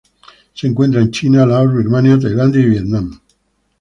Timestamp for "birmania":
1.75-2.17